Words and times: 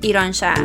ایران 0.00 0.32
شهر. 0.32 0.64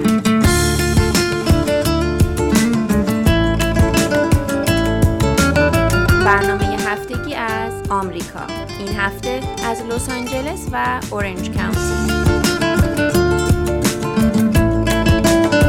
برنامه 6.26 6.66
هفتگی 6.88 7.34
از 7.34 7.74
آمریکا. 7.90 8.48
این 8.80 8.96
هفته 8.98 9.40
از 9.66 9.82
لس 9.82 10.10
آنجلس 10.10 10.68
و 10.72 11.00
اورنج 11.12 11.52
کانتی 11.52 12.14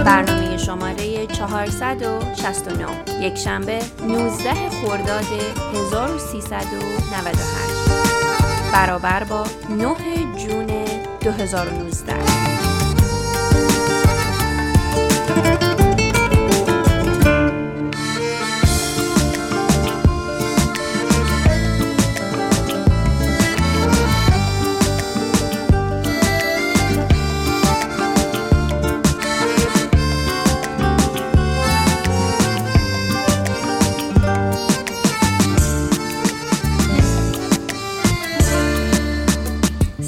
برنامه 0.05 0.57
شماره 0.57 1.27
469 1.27 2.87
یک 3.21 3.35
شنبه 3.35 3.79
19 4.09 4.55
خرداد 4.71 5.25
1398 5.75 7.45
برابر 8.73 9.25
با 9.25 9.45
9 9.71 9.95
جون 10.37 10.67
2019 11.21 12.64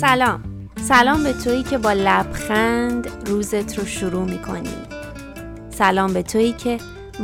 سلام. 0.07 0.69
سلام 0.81 1.25
به 1.25 1.33
تویی 1.33 1.63
که 1.63 1.79
با 1.79 1.93
لبخند 1.93 3.29
روزت 3.29 3.79
رو 3.79 3.85
شروع 3.85 4.25
می‌کنی. 4.25 4.75
سلام 5.71 6.13
به 6.13 6.23
تویی 6.23 6.53
که 6.53 6.79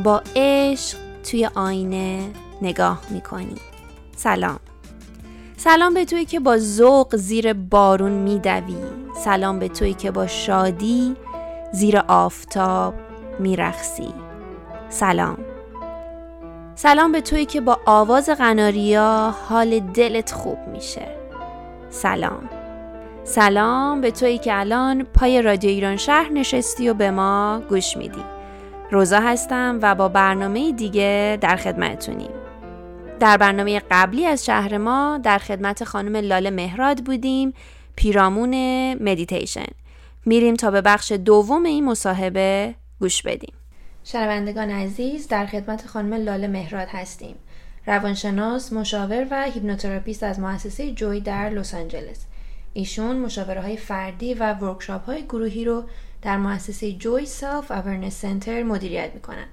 با 0.05 0.23
عشق 0.37 0.99
توی 1.31 1.49
آینه 1.55 2.31
نگاه 2.63 3.01
می‌کنی. 3.11 3.55
سلام. 4.17 4.59
سلام 5.57 5.95
به 5.95 6.05
تویی 6.05 6.25
که 6.25 6.41
با 6.41 6.59
ذوق 6.59 7.17
زیر 7.17 7.53
بارون 7.53 8.13
میدوی. 8.13 8.77
سلام 9.25 9.59
به 9.59 9.69
تویی 9.69 9.95
که 9.95 10.11
با 10.11 10.27
شادی 10.27 11.17
زیر 11.73 11.99
آفتاب 11.99 12.95
میرخسی 13.39 14.15
سلام. 14.89 15.39
سلام 16.75 17.13
به 17.13 17.21
تویی 17.21 17.47
که 17.47 17.61
با 17.61 17.79
آواز 17.87 18.29
قناریا 18.29 19.35
حال 19.49 19.81
دلت 19.81 20.33
خوب 20.33 20.59
میشه. 20.73 21.09
سلام. 21.91 22.62
سلام 23.25 24.01
به 24.01 24.11
تویی 24.11 24.39
که 24.39 24.59
الان 24.59 25.05
پای 25.05 25.43
رادیو 25.43 25.71
ایران 25.71 25.97
شهر 25.97 26.29
نشستی 26.29 26.89
و 26.89 26.95
به 26.95 27.11
ما 27.11 27.63
گوش 27.69 27.97
میدی. 27.97 28.25
روزا 28.91 29.21
هستم 29.21 29.79
و 29.83 29.95
با 29.95 30.09
برنامه 30.09 30.73
دیگه 30.73 31.39
در 31.41 31.57
خدمتونیم 31.57 32.31
در 33.21 33.37
برنامه 33.37 33.83
قبلی 33.91 34.27
از 34.27 34.45
شهر 34.45 34.79
ما 34.79 35.21
در 35.23 35.39
خدمت 35.39 35.85
خانم 35.85 36.17
لاله 36.17 36.51
مهراد 36.51 37.05
بودیم 37.05 37.55
پیرامون 37.97 38.55
مدیتیشن. 38.95 39.67
میریم 40.27 40.55
تا 40.55 40.71
به 40.71 40.81
بخش 40.81 41.13
دوم 41.13 41.65
این 41.65 41.85
مصاحبه 41.85 42.75
گوش 43.01 43.23
بدیم. 43.23 43.55
شنوندگان 44.05 44.71
عزیز 44.71 45.29
در 45.29 45.47
خدمت 45.47 45.87
خانم 45.87 46.15
لاله 46.15 46.49
مهراد 46.49 46.89
هستیم. 46.91 47.37
روانشناس، 47.87 48.73
مشاور 48.73 49.27
و 49.31 49.43
هیپنوتراپیست 49.43 50.23
از 50.23 50.41
مؤسسه 50.41 50.93
Joy 50.93 51.21
در 51.21 51.51
لس 51.51 51.75
آنجلس. 51.75 52.27
ایشون 52.73 53.17
مشاوره 53.17 53.61
های 53.61 53.77
فردی 53.77 54.35
و 54.35 54.53
workshop 54.55 55.05
های 55.05 55.23
گروهی 55.23 55.65
رو 55.65 55.85
در 56.23 56.37
مؤسسه 56.37 56.93
Joy 56.93 57.27
Self 57.27 57.71
Awareness 57.71 58.21
Center 58.21 58.63
مدیریت 58.63 59.11
می‌کنن. 59.15 59.47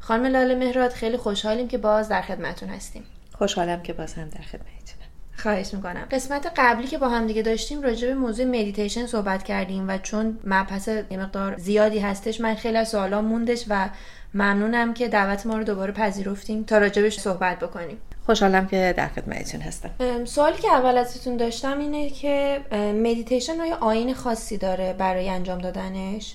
خانم 0.00 0.24
لاله 0.24 0.54
مهراد 0.54 0.90
خیلی 0.90 1.16
خوشحالیم 1.16 1.68
که 1.68 1.78
باز 1.78 2.08
در 2.08 2.22
خدمتون 2.22 2.68
هستیم. 2.68 3.02
خوشحالم 3.32 3.82
که 3.82 3.92
باز 3.92 4.14
هم 4.14 4.28
در 4.28 4.42
خدمتتونم. 4.42 5.08
خواهش 5.36 5.74
می‌کنم 5.74 6.06
قسمت 6.10 6.52
قبلی 6.56 6.86
که 6.86 6.98
با 6.98 7.08
هم 7.08 7.26
دیگه 7.26 7.42
داشتیم 7.42 7.82
راجع 7.82 8.08
به 8.08 8.14
موضوع 8.14 8.46
مدیتیشن 8.46 9.06
صحبت 9.06 9.42
کردیم 9.42 9.88
و 9.88 9.98
چون 9.98 10.38
مبحث 10.44 10.88
یه 10.88 11.18
مقدار 11.18 11.56
زیادی 11.56 11.98
هستش 11.98 12.40
من 12.40 12.54
خیلی 12.54 12.76
از 12.76 12.88
سوالا 12.88 13.22
موندش 13.22 13.64
و 13.68 13.88
ممنونم 14.34 14.94
که 14.94 15.08
دعوت 15.08 15.46
ما 15.46 15.58
رو 15.58 15.64
دوباره 15.64 15.92
پذیرفتین 15.92 16.64
تا 16.64 16.78
راجبش 16.78 17.20
صحبت 17.20 17.58
بکنیم 17.58 17.98
خوشحالم 18.28 18.66
که 18.66 18.94
در 18.96 19.08
خدمتتون 19.08 19.60
هستم. 19.60 19.90
سوالی 20.24 20.58
که 20.58 20.72
اول 20.72 20.98
ازتون 20.98 21.36
داشتم 21.36 21.78
اینه 21.78 22.10
که 22.10 22.60
مدیتیشن 23.02 23.60
آیا 23.60 23.76
آیین 23.76 24.14
خاصی 24.14 24.58
داره 24.58 24.92
برای 24.92 25.28
انجام 25.28 25.58
دادنش؟ 25.58 26.34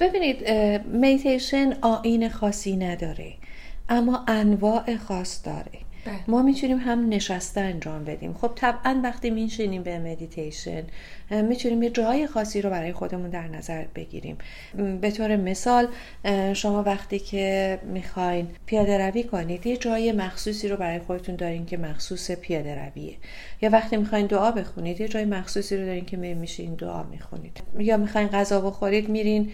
ببینید 0.00 0.50
مدیتیشن 0.94 1.72
آیین 1.80 2.28
خاصی 2.28 2.76
نداره 2.76 3.32
اما 3.88 4.24
انواع 4.28 4.96
خاص 4.96 5.46
داره. 5.46 5.78
بله. 6.06 6.14
ما 6.28 6.42
می‌تونیم 6.42 6.78
هم 6.78 7.08
نشسته 7.08 7.60
انجام 7.60 8.04
بدیم. 8.04 8.34
خب 8.34 8.50
طبعا 8.54 9.00
وقتی 9.04 9.30
میشینیم 9.30 9.82
به 9.82 9.98
مدیتیشن 9.98 10.82
می‌تونیم 11.30 11.82
یه 11.82 11.90
جای 11.90 12.26
خاصی 12.26 12.62
رو 12.62 12.70
برای 12.70 12.92
خودمون 12.92 13.30
در 13.30 13.48
نظر 13.48 13.84
بگیریم. 13.94 14.38
به 15.00 15.10
طور 15.10 15.36
مثال 15.36 15.88
شما 16.54 16.82
وقتی 16.82 17.18
که 17.18 17.78
می‌خواین 17.82 18.48
پیاده 18.66 18.98
روی 18.98 19.24
کنید 19.24 19.66
یه 19.66 19.76
جای 19.76 20.12
مخصوصی 20.12 20.68
رو 20.68 20.76
برای 20.76 20.98
خودتون 20.98 21.36
دارین 21.36 21.66
که 21.66 21.76
مخصوص 21.76 22.30
پیاده 22.30 22.74
رویه. 22.74 23.14
یا 23.62 23.70
وقتی 23.70 23.96
می‌خواین 23.96 24.26
دعا 24.26 24.50
بخونید 24.50 25.00
یه 25.00 25.08
جای 25.08 25.24
مخصوصی 25.24 25.76
رو 25.76 25.86
دارین 25.86 26.04
که 26.04 26.16
میشین 26.16 26.74
دعا 26.74 27.02
می‌خونید. 27.02 27.60
یا 27.78 27.96
می‌خواین 27.96 28.28
غذا 28.28 28.60
بخورید 28.60 29.08
میرین 29.08 29.50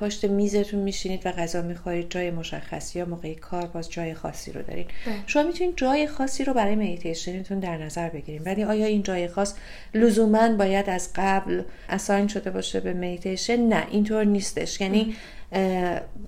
پشت 0.00 0.24
میزتون 0.24 0.80
میشینید 0.80 1.26
و 1.26 1.32
غذا 1.32 1.62
می‌خورید 1.62 2.10
جای 2.10 2.30
مشخصی 2.30 2.98
یا 2.98 3.04
موقع 3.04 3.34
کار 3.34 3.66
باز 3.66 3.90
جای 3.90 4.14
خاصی 4.14 4.52
رو 4.52 4.62
دارین. 4.62 4.86
شما 5.26 5.42
می‌تونید 5.42 5.76
جای 5.86 6.06
خاصی 6.06 6.44
رو 6.44 6.54
برای 6.54 6.76
مدیتیشنتون 6.76 7.60
در 7.60 7.76
نظر 7.76 8.08
بگیریم. 8.08 8.42
ولی 8.46 8.64
آیا 8.64 8.86
این 8.86 9.02
جای 9.02 9.28
خاص 9.28 9.54
لزوما 9.94 10.56
باید 10.56 10.90
از 10.90 11.10
قبل 11.14 11.62
assign 11.88 12.28
شده 12.28 12.50
باشه 12.50 12.80
به 12.80 12.94
مدیتیشن 12.94 13.56
نه 13.56 13.86
اینطور 13.90 14.24
نیستش. 14.24 14.80
یعنی 14.80 15.14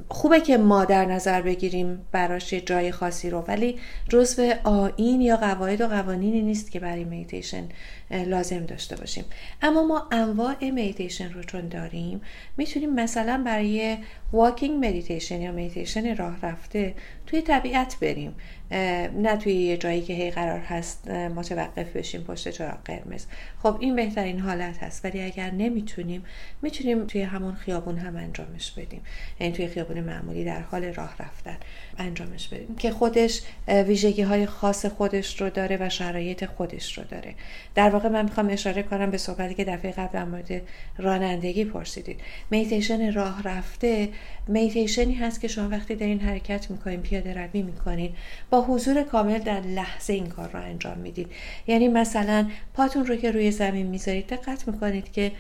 خوبه 0.09 0.41
که 0.41 0.57
ما 0.57 0.85
در 0.85 1.05
نظر 1.05 1.43
بگیریم 1.43 2.07
براش 2.13 2.53
یه 2.53 2.61
جای 2.61 2.93
خاصی 2.93 3.31
رو 3.31 3.45
ولی 3.49 3.79
جزو 4.09 4.53
آیین 4.65 5.21
یا 5.21 5.37
قواعد 5.37 5.81
و 5.81 5.87
قوانینی 5.87 6.43
نیست 6.43 6.71
که 6.71 6.81
برای 6.81 7.05
مدیتیشن 7.05 7.65
لازم 8.11 8.67
داشته 8.67 8.97
باشیم. 8.97 9.25
اما 9.63 9.87
ما 9.87 10.07
انواع 10.11 10.65
مدیتیشن 10.65 11.33
رو 11.33 11.43
چون 11.43 11.69
داریم 11.69 12.21
می‌تونیم 12.57 12.95
مثلا 12.95 13.43
برای 13.47 13.97
walking 14.33 14.87
meditation 14.87 15.41
یا 15.41 15.53
مدیتیشن 15.53 16.17
راه 16.17 16.37
رفته 16.43 16.95
توی 17.27 17.43
طبیعت 17.43 17.97
بریم. 18.01 18.35
نه 18.71 19.37
توی 19.37 19.53
یه 19.53 19.77
جایی 19.77 20.03
که 20.03 20.13
هی 20.13 20.31
قرار 20.31 20.59
هست 20.59 21.09
متوقف 21.11 21.97
بشیم 21.97 22.21
پشت 22.21 22.49
چراغ 22.49 22.79
قرمز. 22.85 23.27
خب 23.63 23.77
این 23.81 23.97
بهترین 23.97 24.41
حالت 24.41 24.83
هست. 24.83 25.05
ولی 25.05 25.23
اگر 25.23 25.51
نمی‌تونیم 25.51 26.25
می‌تونیم 26.63 27.07
توی 27.07 27.23
همون 27.23 27.55
خیابون 27.55 27.99
هم 27.99 28.17
انجامش 28.17 28.71
بدیم. 28.71 29.01
یعنی 29.41 29.53
توی 29.53 29.69
خیابون 29.69 30.01
معمولی 30.01 30.45
در 30.45 30.61
حال 30.61 30.85
راه 30.85 31.15
رفتن 31.19 31.57
انجامش 31.99 32.49
بدیم. 32.49 32.77
که 32.77 32.91
خودش 32.91 33.43
ویژگی 33.69 34.23
های 34.23 34.47
خاص 34.47 34.87
خودش 34.87 35.41
رو 35.41 35.51
داره 35.51 35.77
و 35.81 35.89
شرایط 35.89 36.45
خودش 36.45 36.99
رو 36.99 37.05
داره. 37.05 37.35
در 37.75 37.91
واقع 37.91 38.09
من 38.09 38.25
می‌خوام 38.25 38.49
اشاره 38.49 38.83
کنم 38.83 39.11
به 39.11 39.19
صحبتی 39.19 39.55
که 39.55 39.65
دفعه 39.65 39.93
قبل 39.93 40.13
در 40.13 40.25
مورد 40.25 40.63
رانندگی 40.99 41.65
پرسیدید. 41.65 42.21
میتیشن 42.51 43.13
راه 43.13 43.43
رفته 43.43 44.09
میتیشنی 44.49 45.15
هست 45.15 45.41
که 45.41 45.49
شما 45.49 45.69
وقتی 45.69 45.95
دارین 45.95 46.21
حرکت 46.21 46.71
می‌کنین 46.71 47.03
پیاده 47.03 47.35
روی 47.35 47.63
می‌کنین 47.63 48.13
با 48.51 48.58
حضور 48.61 49.03
کامل 49.03 49.39
در 49.39 49.61
لحظه 49.61 50.13
این 50.13 50.27
کار 50.27 50.51
رو 50.53 50.61
انجام 50.63 50.99
می‌دید. 50.99 51.31
یعنی 51.67 51.89
مثلا 51.89 52.51
پاتون 52.75 53.07
رو 53.07 53.17
که 53.17 53.31
روی 53.31 53.51
زمین 53.51 53.87
می‌ذارید 53.87 54.27
دقت 54.27 54.69
می‌کنید 54.69 55.13
که 55.13 55.33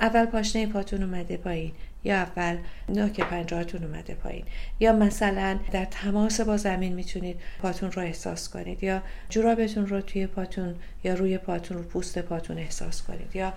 اول 0.00 0.26
پاشنه 0.26 0.66
پاتون 0.66 1.02
اومده 1.02 1.36
پایین. 1.36 1.72
یا 2.04 2.14
اول 2.16 2.56
نوک 2.88 3.20
پنجهاتون 3.20 3.84
اومده 3.84 4.14
پایین. 4.14 4.44
یا 4.80 4.92
مثلا 4.92 5.58
در 5.72 5.84
تماس 5.84 6.40
با 6.40 6.56
زمین 6.56 6.92
می‌تونید 6.92 7.40
پاتون 7.62 7.92
رو 7.92 8.02
احساس 8.02 8.48
کنید. 8.48 8.84
یا 8.84 9.02
جورابتون 9.28 9.86
رو 9.86 10.00
توی 10.00 10.26
پاتون 10.26 10.74
یا 11.04 11.14
روی 11.14 11.38
پاتون 11.38 11.78
رو 11.78 11.84
پوست 11.84 12.18
پاتون 12.18 12.58
احساس 12.58 13.02
کنید. 13.02 13.36
یا 13.36 13.52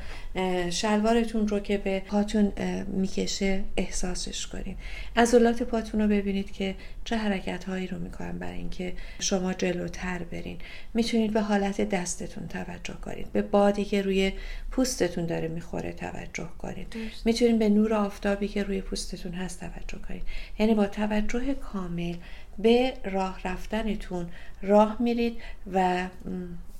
شلوارتون 0.69 1.47
رو 1.47 1.59
که 1.59 1.77
به 1.77 1.99
پاتون 1.99 2.53
می‌کشه 2.88 3.63
احساسش 3.77 4.47
کنید. 4.47 4.77
عضلات 5.15 5.63
پاتون 5.63 6.01
رو 6.01 6.07
ببینید 6.07 6.51
که 6.51 6.75
چه 7.03 7.17
حرکت 7.17 7.63
هایی 7.63 7.88
رو 7.88 7.99
می‌کنن 7.99 8.39
برای 8.39 8.57
اینکه 8.57 8.94
شما 9.19 9.53
جلوتر 9.53 10.23
برین. 10.31 10.57
می‌تونید 10.94 11.33
به 11.33 11.41
حالت 11.41 11.89
دستتون 11.89 12.47
توجه 12.47 12.94
کنید. 12.94 13.31
به 13.31 13.41
بادی 13.41 13.85
که 13.85 14.01
روی 14.01 14.31
پوستتون 14.71 15.25
داره 15.25 15.47
می‌خوره 15.47 15.94
توجه 15.94 16.49
کنید. 16.57 16.95
می‌تونید 17.25 17.59
به 17.59 17.69
نور 17.69 17.94
آفتابی 18.37 18.53
که 18.53 18.63
روی 18.63 18.81
پوستتون 18.81 19.33
هست 19.33 19.59
توجه 19.59 19.97
کنید 20.07 20.23
یعنی 20.59 20.73
با 20.75 20.85
توجه 20.87 21.53
کامل 21.53 22.15
به 22.59 22.93
راه 23.05 23.39
رفتنتون 23.45 24.29
راه 24.61 24.97
میرید 24.99 25.41
و 25.73 26.07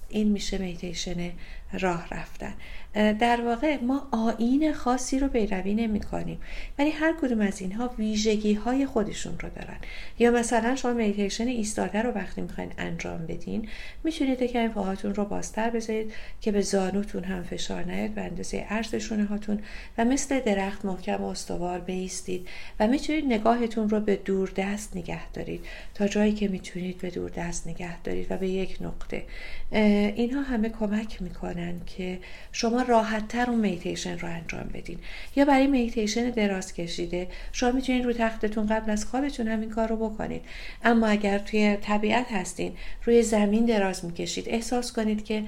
این 0.10 0.28
میشه 0.28 0.58
میتیشن 0.58 1.32
راه 1.80 2.08
رفتن. 2.12 2.54
در 2.98 3.42
واقع 3.42 3.78
ما 3.82 4.08
آین 4.12 4.74
خاصی 4.74 5.20
رو 5.20 5.28
پیروی 5.28 5.74
نمی 5.74 6.00
کنیم 6.00 6.40
ولی 6.80 6.90
هر 6.90 7.14
کدوم 7.22 7.42
از 7.42 7.62
اینها 7.62 7.92
ویژگی 7.98 8.54
های 8.54 8.86
خودشون 8.86 9.40
رو 9.40 9.50
دارن. 9.50 9.78
یا 10.20 10.32
مثلا 10.32 10.76
شما 10.76 10.94
میتیشن 10.94 11.48
ایستاده 11.48 12.02
رو 12.02 12.12
وقتی 12.12 12.42
می‌خواین 12.42 12.72
انجام 12.78 13.26
بدین 13.26 13.68
می‌تونید 14.04 14.52
که 14.52 14.68
پاهاتون 14.68 15.16
رو 15.16 15.26
بازتر 15.26 15.70
بذارید 15.70 16.14
که 16.42 16.52
به 16.52 16.62
زانوتون 16.62 17.24
هم 17.24 17.44
فشار 17.44 17.84
نیاد 17.84 18.10
به 18.10 18.22
اندازه 18.22 18.58
عرض 18.70 18.96
شونه 18.96 19.26
هاتون 19.26 19.60
و 19.98 20.06
مثل 20.06 20.40
درخت 20.40 20.86
محکم 20.86 21.24
و 21.24 21.28
استوار 21.28 21.80
بیستید 21.80 22.48
و 22.80 22.88
می‌تونید 22.88 23.26
نگاهتون 23.26 23.90
رو 23.90 24.00
به 24.00 24.16
دور 24.16 24.52
دست 24.56 24.98
نگه 24.98 25.32
دارید. 25.32 25.66
تا 25.94 26.08
جایی 26.08 26.34
که 26.34 26.48
می‌تونید 26.48 26.98
به 26.98 27.10
دور 27.10 27.30
دست 27.30 27.68
نگه 27.68 28.02
دارید 28.02 28.28
و 28.30 28.38
به 28.38 28.48
یک 28.48 28.78
نقطه. 28.82 29.24
اینها 29.72 30.42
همه 30.42 30.70
کمک 30.70 31.22
می‌کنن 31.22 31.82
که 31.86 32.20
شما 32.52 32.82
راحت 32.88 33.28
تر 33.28 33.50
اون 33.50 33.60
میتیشن 33.60 34.20
رو 34.20 34.28
انجام 34.28 34.70
بدین. 34.74 35.00
یا 35.36 35.46
برای 35.46 35.68
میتیشن 35.68 36.30
دراز 36.30 36.74
کشیده 36.74 37.28
شما 37.52 37.72
می‌تونید 37.72 38.06
رو 38.06 38.14
تختتون 38.14 38.68
قبل 38.68 38.92
از 38.92 39.06
خوابتون 39.06 39.48
همین 39.48 39.70
کار 39.70 39.88
رو 39.88 40.10
بکنید 40.10 40.42
اما 40.84 41.08
اگر 41.08 41.40
توی 41.40 41.78
طبیعت 41.82 42.32
هستین 42.32 42.74
روی 43.06 43.24
زمین 43.24 43.66
دراز 43.66 44.06
می‌کشید 44.06 44.50
احساس 44.50 44.94
کنید 44.94 45.26
که 45.26 45.44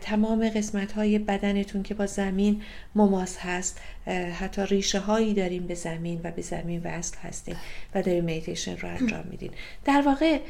تمام 0.00 0.48
قسمت 0.48 0.92
های 0.92 1.18
بدنتون 1.18 1.82
که 1.82 1.94
با 1.94 2.06
زمین 2.06 2.62
مماس 2.94 3.38
هست 3.38 3.80
حتی 4.40 4.66
ریشه 4.66 4.98
هایی 4.98 5.34
داریم 5.34 5.66
به 5.66 5.74
زمین 5.74 6.20
و 6.24 6.30
به 6.30 6.42
زمین 6.42 6.80
وصل 6.84 7.16
هستیم 7.18 7.56
و 7.94 8.02
داریم 8.02 8.24
میتیشن 8.24 8.76
رو 8.76 8.88
انجام 8.88 9.24
میدین 9.30 9.50
در 9.84 10.02
واقع 10.02 10.40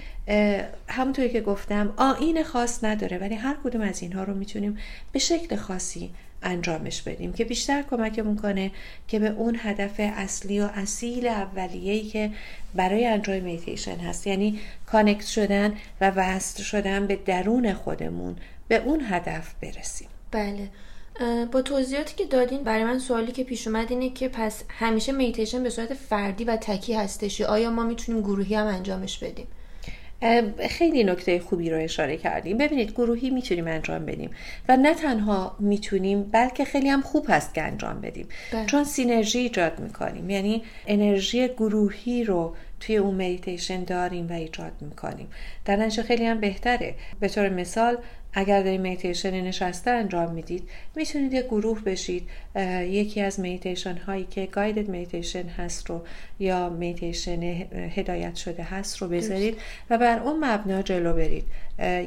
همونطوری 0.89 1.29
که 1.31 1.41
گفتم 1.41 1.95
آین 1.97 2.43
خاص 2.43 2.85
نداره 2.85 3.19
ولی 3.19 3.35
هر 3.35 3.57
کدوم 3.65 3.81
از 3.81 4.03
اینها 4.03 4.25
رو 4.25 4.35
می‌تونیم 4.35 4.79
به 5.13 5.19
شکل 5.19 5.57
خاصی 5.57 6.11
انجامش 6.43 7.03
بدیم 7.03 7.33
که 7.33 7.45
بیشتر 7.45 7.83
کمکمون 7.83 8.37
کنه 8.37 8.71
که 9.09 9.19
به 9.19 9.29
اون 9.29 9.59
هدف 9.63 9.95
اصلی 9.99 10.61
و 10.61 10.69
اصیل 10.75 11.27
اولیه‌ای 11.27 12.03
که 12.03 12.31
برای 12.75 13.07
انجام 13.07 13.43
مدیتیشن 13.43 13.97
هست. 13.97 14.27
یعنی 14.27 14.61
connect 14.87 15.27
شدن 15.27 15.75
و 16.01 16.11
وصل 16.11 16.63
شدن 16.63 17.07
به 17.07 17.17
درون 17.17 17.73
خودمون 17.73 18.37
به 18.69 18.77
اون 18.77 19.01
هدف 19.09 19.55
برسیم. 19.63 20.09
بله. 20.31 20.69
با 21.53 21.63
توضیحاتی 21.63 22.15
که 22.17 22.25
دادین 22.25 22.63
برای 22.63 22.85
من 22.85 22.99
سوالی 22.99 23.33
که 23.33 23.45
پیش 23.45 23.67
اومد 23.67 23.91
اینه 23.91 24.11
که 24.11 24.29
پس 24.29 24.65
همیشه 24.69 25.13
مدیتیشن 25.13 25.63
به 25.63 25.71
صورت 25.71 25.95
فردی 25.95 26.45
و 26.45 26.57
تکی 26.57 26.95
هستش 26.95 27.41
آیا 27.41 27.71
ما 27.71 27.85
می‌تونیم 27.85 28.23
گروهی 28.23 28.55
هم 28.55 28.67
انجامش 28.67 29.19
بدیم؟ 29.19 29.47
خیلی 30.71 31.05
نکته 31.05 31.41
خوبی 31.41 31.71
رو 31.71 31.79
اشاره 31.79 32.17
کردیم. 32.17 32.59
ببینید 32.59 32.91
گروهی 32.91 33.31
می‌تونیم 33.31 33.67
انجام 33.67 34.07
بدیم 34.07 34.31
و 34.69 34.77
نه 34.77 34.95
تنها 34.95 35.57
می‌تونیم 35.59 36.23
بلکه 36.23 36.65
خیلی 36.65 36.89
هم 36.89 37.01
خوب 37.03 37.27
هست 37.29 37.55
که 37.55 37.63
انجام 37.63 38.01
بدیم. 38.01 38.29
بله. 38.53 38.67
چون 38.67 38.85
synergy 38.85 39.39
ایجاد 39.39 39.81
می‌کنیم. 39.81 40.31
یعنی 40.31 40.63
انرژی 40.87 41.49
گروهی 41.49 42.25
رو 42.25 42.55
توی 42.81 42.97
اون 42.97 43.15
مدیتیشن 43.15 43.85
داریم 43.85 44.29
و 44.29 44.33
ایجاد 44.33 44.73
می‌کنیم. 44.81 45.29
در 45.65 45.77
نتیجه 45.77 46.03
خیلی 46.03 46.27
هم 46.27 46.41
بهتره. 46.41 46.95
به 47.21 47.29
طور 47.29 47.49
مثال 47.49 47.99
اگر 48.35 48.63
دارید 48.63 48.81
مدیتیشن 48.81 49.41
نشسته 49.41 49.91
انجام 49.91 50.33
می‌دید 50.33 50.69
می‌تونید 50.97 51.33
یک 51.33 51.45
گروه 51.45 51.83
بشید. 51.83 52.29
یکی 52.81 53.21
از 53.21 53.41
مدیتیشن 53.41 53.97
هایی 53.97 54.25
که 54.25 54.47
guided 54.47 54.89
meditation 54.89 55.49
هست 55.49 55.91
رو 55.91 56.05
یا 56.39 56.69
میتیشن 56.69 57.43
هدایت 57.95 58.35
شده 58.35 58.63
هست 58.63 58.97
رو 58.97 59.09
بذارید 59.09 59.59
و 59.91 59.99
بر 59.99 60.19
اون 60.19 60.45
مبنا 60.45 60.83
جلو 60.83 61.13
برید. 61.13 61.45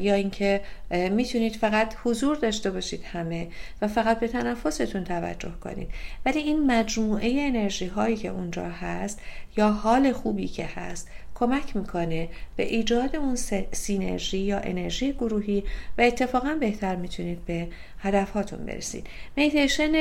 یا 0.02 0.14
اینکه 0.14 0.62
می‌تونید 0.92 1.56
فقط 1.56 1.96
حضور 2.04 2.36
داشته 2.36 2.72
باشید 2.72 3.04
همه 3.04 3.48
و 3.82 3.88
فقط 3.88 4.20
به 4.20 4.28
تنفستون 4.28 5.04
توجه 5.04 5.52
کنید. 5.64 5.88
ولی 6.26 6.40
این 6.40 6.72
مجموعه 6.72 7.36
انرژی 7.40 7.86
هایی 7.86 8.18
که 8.18 8.28
اونجا 8.28 8.70
هست 8.70 9.20
یا 9.58 9.72
حال 9.72 10.12
خوبی 10.12 10.48
که 10.48 10.66
هست 10.66 11.10
کمک 11.36 11.76
می‌کنه 11.76 12.30
به 12.56 12.64
ایجاد 12.64 13.16
اون 13.16 13.36
سینرژی 13.72 14.38
یا 14.38 14.60
انرژی 14.60 15.14
گروهی 15.14 15.64
و 15.98 16.02
اتفاقا 16.02 16.58
بهتر 16.60 16.96
می‌تونید 16.96 17.46
به 17.46 17.68
هدفهاتون 18.00 18.66
برسید. 18.66 19.08
میتیشن 19.36 19.92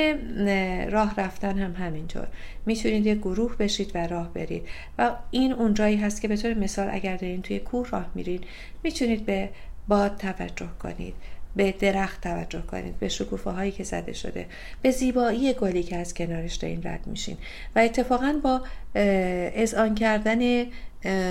راه 0.89 1.15
رفتن 1.17 1.57
هم 1.57 1.85
همینطور. 1.85 2.27
می‌تونید 2.65 3.05
یک 3.05 3.17
گروه 3.17 3.57
بشید 3.57 3.91
و 3.95 4.07
راه 4.07 4.33
برید. 4.33 4.67
و 4.97 5.11
این 5.31 5.53
اونجایی 5.53 5.97
هست 5.97 6.21
که 6.21 6.27
به 6.27 6.37
طور 6.37 6.53
مثال 6.53 6.89
اگر 6.91 7.17
دارین 7.17 7.41
توی 7.41 7.59
کوه 7.59 7.89
راه 7.89 8.11
میرید 8.15 8.43
می‌تونید 8.83 9.25
به 9.25 9.49
باد 9.87 10.17
توجه 10.17 10.69
کنید 10.83 11.13
به 11.55 11.71
درخت 11.71 12.21
توجه 12.21 12.61
کنید 12.61 12.99
به 12.99 13.09
شکوفه 13.09 13.49
هایی 13.49 13.71
که 13.71 13.83
زده 13.83 14.13
شده 14.13 14.45
به 14.81 14.91
زیبایی 14.91 15.53
گلی 15.53 15.83
که 15.83 15.95
از 15.95 16.13
کنارش 16.13 16.55
دارین 16.55 16.81
رد 16.83 17.07
میشین. 17.07 17.37
و 17.75 17.79
اتفاقا 17.79 18.39
با 18.43 18.61
آن 19.77 19.95
کردن 19.95 20.65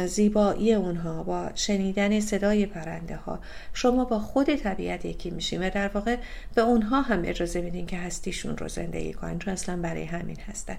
زیبایی 0.06 0.74
اونها 0.74 1.22
با 1.22 1.50
شنیدن 1.54 2.20
صدای 2.20 2.66
پرنده 2.66 3.16
ها 3.16 3.38
شما 3.72 4.04
با 4.04 4.18
خود 4.18 4.54
طبیعت 4.54 5.04
یکی 5.04 5.30
میشین 5.30 5.62
و 5.66 5.70
در 5.70 5.88
واقع 5.88 6.16
به 6.54 6.62
اونها 6.62 7.02
هم 7.02 7.22
اجازه 7.24 7.60
میدین 7.60 7.86
که 7.86 7.96
هستیشون 7.96 8.56
رو 8.56 8.68
زندگی 8.68 9.12
کنن 9.12 9.38
چون 9.38 9.52
اصلا 9.52 9.76
برای 9.76 10.04
همین 10.04 10.36
هستن. 10.48 10.76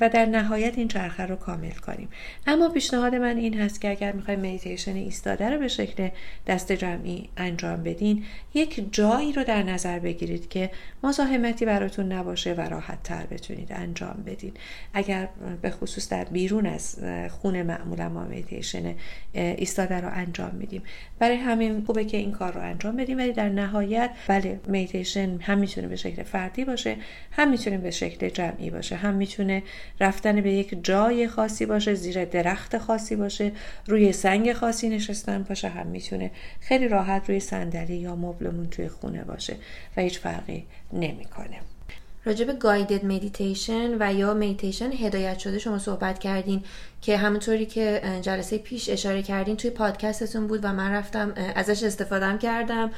و 0.00 0.08
در 0.08 0.26
نهایت 0.26 0.78
این 0.78 0.88
چرخه 0.88 1.26
رو 1.26 1.36
کامل 1.36 1.70
کنیم. 1.70 2.08
اما 2.46 2.68
پیشنهاد 2.68 3.14
من 3.14 3.36
این 3.36 3.60
هست 3.60 3.80
که 3.80 3.90
اگر 3.90 4.12
می‌خوایم 4.12 4.40
مدیتیشن 4.40 4.94
ایستاده 4.94 5.50
رو 5.50 5.58
به 5.58 5.68
شکل 5.68 6.08
دست 6.46 6.72
جمعی 6.72 7.28
انجام 7.36 7.82
بدین 7.82 8.24
یک 8.54 8.92
جایی 8.92 9.32
رو 9.32 9.44
در 9.44 9.62
نظر 9.62 9.98
بگیرید 9.98 10.48
که 10.48 10.70
مزاحمتی 11.02 11.64
براتون 11.64 12.12
نباشه 12.12 12.52
و 12.52 12.60
راحت 12.60 13.02
تر 13.02 13.26
بتونید 13.26 13.72
انجام 13.72 14.22
بدین. 14.26 14.52
اگر 14.94 15.28
به 15.62 15.70
خصوص 15.70 16.08
در 16.08 16.19
بیرون 16.24 16.66
از 16.66 16.98
خونه 17.30 17.62
معمولا 17.62 18.08
ما 18.08 18.24
مدیتیشن 18.24 18.94
ایستاده 19.34 20.00
رو 20.00 20.08
انجام 20.12 20.54
میدیم. 20.54 20.82
برای 21.18 21.36
همین 21.36 21.84
خوبه 21.86 22.04
که 22.04 22.16
این 22.16 22.32
کار 22.32 22.52
رو 22.52 22.60
انجام 22.60 22.96
بدیم 22.96 23.18
ولی 23.18 23.32
در 23.32 23.48
نهایت 23.48 24.10
بله 24.28 24.60
مدیتیشن 24.68 25.38
هم 25.40 25.58
می‌تونه 25.58 25.88
به 25.88 25.96
شکل 25.96 26.22
فردی 26.22 26.64
باشه 26.64 26.96
هم 27.30 27.50
می‌تونه 27.50 27.78
به 27.78 27.90
شکل 27.90 28.28
جمعی 28.28 28.70
باشه 28.70 28.96
هم 28.96 29.14
می‌تونه 29.14 29.62
رفتن 30.00 30.40
به 30.40 30.52
یک 30.52 30.84
جای 30.84 31.28
خاصی 31.28 31.66
باشه 31.66 31.94
زیر 31.94 32.24
درخت 32.24 32.78
خاصی 32.78 33.16
باشه 33.16 33.52
روی 33.86 34.12
سنگ 34.12 34.52
خاصی 34.52 34.88
نشستن 34.88 35.42
باشه 35.42 35.68
هم 35.68 35.86
می‌تونه 35.86 36.30
خیلی 36.60 36.88
راحت 36.88 37.28
روی 37.28 37.40
صندلی 37.40 37.96
یا 37.96 38.16
مبلمون 38.16 38.66
توی 38.66 38.88
خونه 38.88 39.24
باشه 39.24 39.56
و 39.96 40.00
هیچ 40.00 40.18
فرقی 40.18 40.64
نمی‌کنه. 40.92 41.56
راجع 42.24 42.44
به 42.44 42.52
guided 42.52 43.04
meditation 43.04 43.96
و 44.00 44.14
یا 44.14 44.34
مدیتیشن 44.34 44.92
هدایت 44.92 45.38
شده 45.38 45.58
شما 45.58 45.78
صحبت 45.78 46.18
کردین 46.18 46.64
که 47.02 47.16
همونطوری 47.16 47.66
که 47.66 48.02
جلسه 48.22 48.58
پیش 48.58 48.88
اشاره 48.88 49.22
کردین 49.22 49.56
توی 49.56 49.70
پادکستتون 49.70 50.46
بود 50.46 50.60
و 50.62 50.72
من 50.72 50.92
رفتم 50.92 51.34
ازش 51.54 51.82
استفادهم 51.82 52.38
کردم. 52.38 52.90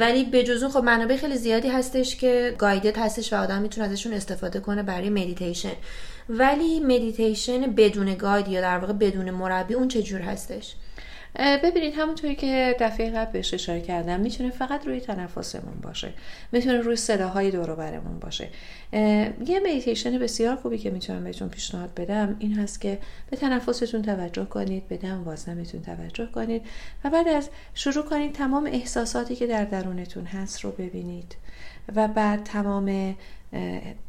ولی 0.00 0.24
به 0.24 0.44
جز 0.44 0.64
خب 0.64 0.84
منابع 0.84 1.16
خیلی 1.16 1.36
زیادی 1.36 1.68
هستش 1.68 2.16
که 2.16 2.54
guided 2.58 2.98
هستش 2.98 3.32
و 3.32 3.36
آدم 3.36 3.62
می‌تونه 3.62 3.86
ازشون 3.86 4.12
استفاده 4.12 4.60
کنه 4.60 4.82
برای 4.82 5.10
مدیتیشن 5.10 5.72
ولی 6.28 6.80
مدیتیشن 6.80 7.60
بدون 7.60 8.14
guide 8.14 8.48
یا 8.48 8.60
در 8.60 8.78
واقع 8.78 8.92
بدون 8.92 9.30
مربی 9.30 9.74
اون 9.74 9.88
چجور 9.88 10.20
هستش؟ 10.20 10.74
ببینید 11.38 11.94
همونطوری 11.96 12.34
که 12.34 12.76
دفعه 12.80 13.10
قبل 13.10 13.32
بهش 13.32 13.54
اشاره 13.54 13.80
کردم 13.80 14.20
می‌تونه 14.20 14.50
فقط 14.50 14.86
روی 14.86 15.00
تنفسمون 15.00 15.80
باشه. 15.82 16.12
می‌تونه 16.52 16.80
روی 16.80 16.96
صداهای 16.96 17.50
دور 17.50 17.74
برمون 17.74 18.18
باشه. 18.18 18.48
یه 18.92 19.60
مدیتیشن 19.66 20.18
بسیار 20.18 20.56
خوبی 20.56 20.78
که 20.78 20.90
می‌تونم 20.90 21.24
بهتون 21.24 21.48
پیشنهاد 21.48 21.94
بدم 21.94 22.36
این 22.38 22.58
هست 22.58 22.80
که 22.80 22.98
به 23.30 23.36
تنفستون 23.36 24.02
توجه 24.02 24.44
کنید 24.44 24.88
به 24.88 24.96
دم 24.96 25.24
وازنمتون 25.24 25.82
توجه 25.82 26.26
کنید 26.26 26.62
و 27.04 27.10
بعد 27.10 27.28
از 27.28 27.50
شروع 27.74 28.04
کنید 28.04 28.32
تمام 28.32 28.66
احساساتی 28.66 29.36
که 29.36 29.46
در 29.46 29.64
درونتون 29.64 30.24
هست 30.24 30.60
رو 30.60 30.70
ببینید. 30.70 31.36
و 31.96 32.08
بعد 32.08 32.44
تمام 32.44 33.16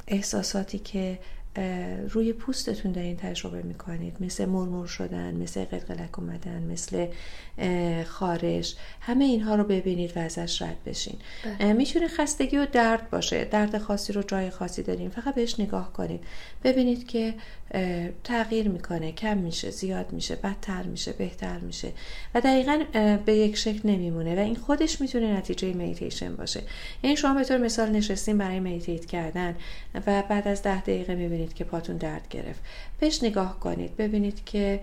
احساساتی 0.07 0.79
که 0.79 1.19
روی 2.09 2.33
پوستتون 2.33 2.91
دارین 2.91 3.17
تجربه 3.17 3.61
می‌کنید. 3.61 4.17
مثل 4.19 4.45
مرمور 4.45 4.87
شدن 4.87 5.35
مثل 5.35 5.65
قلقلک 5.65 6.19
اومدن 6.19 6.63
مثل 6.63 7.07
خارش. 8.03 8.75
همه 9.01 9.25
اینها 9.25 9.55
رو 9.55 9.63
ببینید 9.63 10.17
و 10.17 10.19
ازش 10.19 10.61
رد 10.61 10.77
بشین. 10.85 11.17
بله. 11.59 11.73
می‌تونه 11.73 12.07
خستگی 12.07 12.57
و 12.57 12.65
درد 12.71 13.09
باشه. 13.09 13.45
درد 13.45 13.77
خاصی 13.77 14.13
رو 14.13 14.23
جای 14.23 14.49
خاصی 14.49 14.83
داریم 14.83 15.09
فقط 15.09 15.35
بهش 15.35 15.59
نگاه 15.59 15.93
کنید. 15.93 16.23
ببینید 16.63 17.07
که 17.07 17.33
تغییر 18.23 18.69
می‌کنه 18.69 19.11
کم 19.11 19.37
میشه 19.37 19.69
زیاد 19.69 20.13
میشه 20.13 20.35
بدتر 20.35 20.83
میشه 20.83 21.13
بهتر 21.13 21.59
میشه 21.59 21.91
و 22.35 22.41
دقیقا 22.41 22.83
به 23.25 23.33
یک 23.33 23.57
شکل 23.57 23.89
نمیمونه 23.89 24.35
و 24.35 24.39
این 24.39 24.55
خودش 24.55 25.01
می‌تونه 25.01 25.37
نتیجه 25.37 25.73
میتیشن 25.73 26.35
باشه. 26.35 26.61
یعنی 27.03 27.17
شما 27.17 27.33
به 27.33 27.43
طور 27.43 27.57
مثال 27.57 27.89
نشستین 27.89 28.37
برای 28.37 28.59
میتیت 28.59 29.05
کردن 29.05 29.55
و 30.07 30.23
بعد 30.29 30.47
از 30.47 30.63
ده 30.63 30.81
دقیقه 30.81 31.15
می‌بینید 31.15 31.53
که 31.53 31.63
پاتون 31.63 31.97
درد 31.97 32.27
گرفت. 32.29 32.61
بهش 32.99 33.23
نگاه 33.23 33.59
کنید 33.59 33.97
ببینید 33.97 34.45
که 34.45 34.79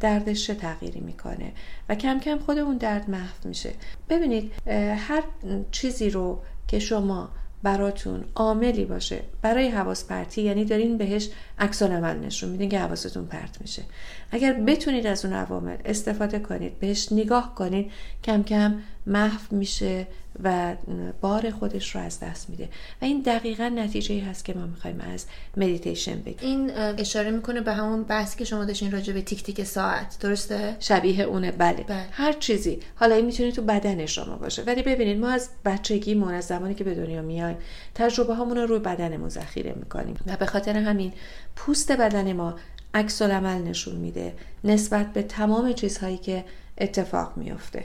دردش 0.00 0.46
چه 0.46 0.54
تغییری 0.54 1.00
می‌کنه 1.00 1.52
و 1.88 1.94
کم 1.94 2.20
کم 2.20 2.38
خود 2.38 2.58
اون 2.58 2.76
درد 2.76 3.10
محو 3.10 3.48
میشه. 3.48 3.70
ببینید 4.08 4.52
هر 4.96 5.22
چیزی 5.70 6.10
رو 6.10 6.42
که 6.68 6.78
شما 6.78 7.28
براتون 7.66 8.24
عاملی 8.34 8.84
باشه. 8.84 9.20
برای 9.42 9.68
حواس 9.68 10.06
پرتی 10.06 10.42
یعنی 10.42 10.64
دارین 10.64 10.98
بهش 10.98 11.28
عکس‌العمل 11.58 12.18
نشون 12.18 12.50
میدین 12.50 12.68
که 12.68 12.78
حواستون 12.78 13.26
پرت 13.26 13.60
میشه. 13.60 13.82
اگر 14.30 14.52
بتونید 14.52 15.06
از 15.06 15.24
اون 15.24 15.34
عوامل 15.34 15.76
استفاده 15.84 16.38
کنید 16.38 16.78
بهش 16.80 17.12
نگاه 17.12 17.54
کنید 17.54 17.90
کم 18.24 18.42
کم 18.42 18.78
محو 19.06 19.40
میشه 19.50 20.06
و 20.42 20.76
بار 21.20 21.50
خودش 21.50 21.94
رو 21.94 22.00
از 22.00 22.20
دست 22.20 22.50
میده. 22.50 22.68
و 23.02 23.04
این 23.04 23.20
دقیقا 23.20 23.68
نتیجه 23.68 24.24
هست 24.24 24.44
که 24.44 24.54
ما 24.54 24.66
می‌خوایم 24.66 25.00
از 25.00 25.26
مدیتیشن 25.56 26.20
بگیم. 26.20 26.38
این 26.40 26.70
اشاره 26.76 27.30
می‌کنه 27.30 27.60
به 27.60 27.72
همون 27.72 28.02
بحثی 28.02 28.38
که 28.38 28.44
شما 28.44 28.64
داشتین 28.64 28.92
راجع 28.92 29.12
به 29.12 29.22
تیک 29.22 29.42
تیک 29.42 29.64
ساعت 29.64 30.16
درسته؟ 30.20 30.76
شبیه 30.80 31.20
اونه. 31.24 31.52
بله, 31.52 31.84
بله. 31.88 32.06
هر 32.10 32.32
چیزی. 32.32 32.78
حالا 32.94 33.14
این 33.14 33.26
می‌تونه 33.26 33.52
تو 33.52 33.62
بدن 33.62 34.06
شما 34.06 34.36
باشه. 34.36 34.62
ولی 34.62 34.82
ببینید 34.82 35.18
ما 35.18 35.28
از 35.28 35.48
بچگیمون 35.64 36.34
از 36.34 36.44
زمانی 36.44 36.74
که 36.74 36.84
به 36.84 36.94
دنیا 36.94 37.22
میایم 37.22 37.56
تجربه 37.94 38.34
هامون 38.34 38.56
رو 38.56 38.66
روی 38.66 38.78
بدنمون 38.78 39.28
ذخیره 39.28 39.74
می‌کنیم. 39.76 40.16
و 40.26 40.36
به 40.36 40.46
خاطر 40.46 40.76
همین 40.76 41.12
پوست 41.56 41.92
بدن 41.92 42.32
ما 42.32 42.54
عکس 42.96 43.22
عمل 43.22 43.62
نشون 43.62 43.96
میده 43.96 44.34
نسبت 44.64 45.12
به 45.12 45.22
تمام 45.22 45.72
چیزهایی 45.72 46.18
که 46.18 46.44
اتفاق 46.78 47.36
میفته 47.36 47.84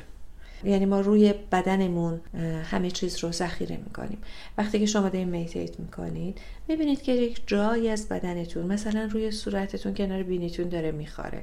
یعنی 0.63 0.85
ما 0.85 1.01
روی 1.01 1.33
بدنمون 1.51 2.21
همه 2.71 2.91
چیز 2.91 3.23
رو 3.23 3.31
ذخیره 3.31 3.77
می‌کنیم. 3.77 4.17
وقتی 4.57 4.79
که 4.79 4.85
شما 4.85 5.09
دارین 5.09 5.29
میتیت 5.29 5.79
می‌کنید 5.79 6.37
می‌بینید 6.67 7.01
که 7.01 7.11
یک 7.11 7.41
جایی 7.47 7.89
از 7.89 8.09
بدنتون 8.09 8.65
مثلا 8.65 9.09
روی 9.11 9.31
صورتتون 9.31 9.93
کنار 9.93 10.23
بینیتون 10.23 10.69
داره 10.69 10.91
میخاره 10.91 11.41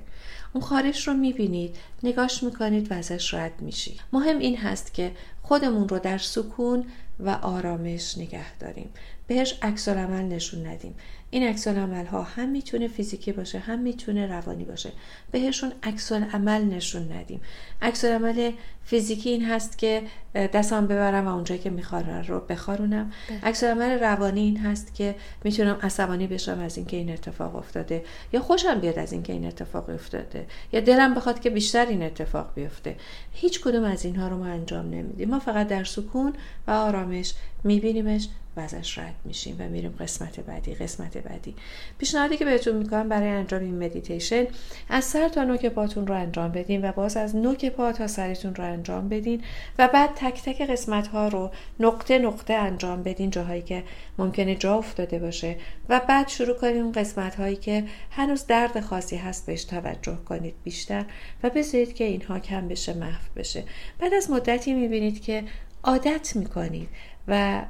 اون 0.53 0.65
خارش 0.65 1.09
رو 1.09 1.15
می‌بینید 1.15 1.77
نگاش 2.03 2.43
می‌کنید 2.43 2.93
و 2.93 2.95
ازش 2.95 3.35
رد 3.35 3.53
میشی 3.61 3.97
مهم 4.13 4.39
این 4.39 4.57
هست 4.57 4.95
که 4.95 5.13
خودمون 5.43 5.89
رو 5.89 5.99
در 5.99 6.19
سکون 6.19 6.85
و 7.21 7.31
آرامش 7.31 8.19
نگه 8.19 8.59
داریم. 8.59 8.89
بهش 9.27 9.59
عکس 9.63 9.89
نشون 9.89 10.67
ندیم. 10.67 10.95
این 11.31 11.43
عکس 11.49 11.69
عمل 11.69 12.07
ها 12.07 12.23
هم 12.23 12.49
می‌تونه 12.49 12.89
فیزیکی 12.89 13.33
باشه 13.33 13.59
هم 13.59 13.79
می‌تونه 13.79 14.27
روانی 14.27 14.65
باشه. 14.65 14.93
بهشون 15.31 15.73
عکس 15.83 16.13
عمل 16.13 16.65
نشون 16.65 17.13
ندیم. 17.13 17.41
عکس 17.83 18.05
عمل 18.05 18.53
فیزیکی 18.85 19.31
این 19.31 19.45
هست 19.45 19.79
که 19.79 20.03
دستم 20.35 20.87
ببرم 20.87 21.27
و 21.27 21.35
اونجایی 21.35 21.61
که 21.61 21.71
میخوارم 21.71 22.25
رو 22.29 22.41
بخارونم. 22.41 23.13
بله. 23.29 23.41
عکس 23.43 23.65
عمل 23.65 23.99
روانی 24.01 24.41
این 24.41 24.57
هست 24.57 24.95
که 24.95 25.15
می‌تونم 25.45 25.79
عصبانی 25.83 26.27
بشم 26.27 26.61
از 26.61 26.77
اینکه 26.77 26.97
این 26.97 27.13
اتفاق 27.13 27.57
افتاده 27.57 28.05
یا 28.33 28.41
خوشم 28.41 28.81
بیاد 28.81 28.99
از 28.99 29.13
اینکه 29.13 29.33
این 29.33 29.47
اتفاق 29.47 29.91
افتاده 29.91 30.47
یا 30.73 30.81
دلم 30.81 31.15
بخواد 31.15 31.41
که 31.41 31.51
بیشتر 31.51 31.87
این 31.87 32.03
اتفاق 32.03 32.55
بیفته. 32.55 32.97
هیچ 33.33 33.61
کدوم 33.61 33.85
از 33.85 34.05
اینها 34.05 34.29
رو 34.29 34.37
ما 34.37 34.47
انجام 34.47 34.91
نمیدیم. 34.91 35.31
ما 35.31 35.39
فقط 35.39 35.69
در 35.69 35.85
سکون 35.85 36.33
و 36.67 36.71
آرامش 37.09 37.35
میبینیمش 37.65 38.29
و 38.57 38.61
ازش 38.61 38.99
رد 38.99 39.15
میشیم 39.25 39.57
و 39.59 39.69
میریم 39.69 39.95
قسمت 40.01 40.41
بعدی 40.41 40.75
قسمت 40.75 41.19
بعدی. 41.19 41.55
پیشنهادی 41.99 42.37
که 42.37 42.45
بهتون 42.45 42.77
می‌کنم 42.77 43.09
برای 43.09 43.29
انجام 43.29 43.61
این 43.61 43.85
مدیتیشن 43.85 44.47
از 44.89 45.05
سر 45.05 45.29
تا 45.29 45.45
نوک 45.45 45.67
پاتون 45.67 46.07
رو 46.07 46.15
انجام 46.15 46.53
بدین 46.53 46.85
و 46.85 46.93
باز 46.93 47.17
از 47.17 47.37
نوک 47.37 47.65
پا 47.65 47.93
تا 47.93 48.07
سرتون 48.07 48.55
رو 48.55 48.65
انجام 48.65 49.09
بدین 49.09 49.43
و 49.79 49.89
بعد 49.89 50.11
تک 50.17 50.43
تک 50.43 50.63
قسمت 50.71 51.07
ها 51.07 51.29
رو 51.29 51.51
نقطه 51.81 52.19
نقطه 52.19 52.55
انجام 52.55 53.03
بدین 53.03 53.31
جاهایی 53.31 53.63
که 53.63 53.85
ممکنه 54.19 54.55
جا 54.55 54.75
افتاده 54.75 55.19
باشه 55.19 55.57
و 55.89 56.01
بعد 56.09 56.29
شروع 56.29 56.57
کنید 56.57 56.77
اون 56.77 56.93
قسمت 56.93 57.35
هایی 57.35 57.57
که 57.57 57.85
هنوز 58.11 58.47
درد 58.47 58.81
خاصی 58.81 59.17
هست 59.17 59.47
بهش 59.47 59.65
توجه 59.65 60.19
کنید 60.29 60.55
بیشتر 60.65 61.05
و 61.43 61.51
بذارید 61.51 61.95
که 61.95 62.05
اینها 62.05 62.39
کم 62.39 62.69
بشه 62.69 62.95
محو 62.95 63.23
بشه. 63.37 63.65
بعد 63.99 64.15
از 64.15 64.31
مدتی 64.31 64.75
می‌بینید 64.75 65.23
که 65.23 65.45
عادت 65.85 66.37
می‌کنید 66.37 66.89
و 67.29 67.63